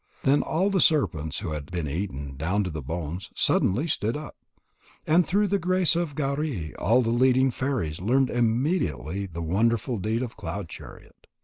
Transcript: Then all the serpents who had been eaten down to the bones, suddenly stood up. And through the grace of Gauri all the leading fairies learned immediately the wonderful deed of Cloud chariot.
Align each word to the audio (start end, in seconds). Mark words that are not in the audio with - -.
Then 0.23 0.41
all 0.41 0.71
the 0.71 0.79
serpents 0.81 1.41
who 1.41 1.51
had 1.51 1.69
been 1.69 1.87
eaten 1.87 2.35
down 2.35 2.63
to 2.63 2.71
the 2.71 2.81
bones, 2.81 3.29
suddenly 3.35 3.85
stood 3.85 4.17
up. 4.17 4.35
And 5.05 5.27
through 5.27 5.45
the 5.49 5.59
grace 5.59 5.95
of 5.95 6.15
Gauri 6.15 6.73
all 6.77 7.03
the 7.03 7.11
leading 7.11 7.51
fairies 7.51 8.01
learned 8.01 8.31
immediately 8.31 9.27
the 9.27 9.43
wonderful 9.43 9.99
deed 9.99 10.23
of 10.23 10.35
Cloud 10.35 10.69
chariot. 10.69 11.27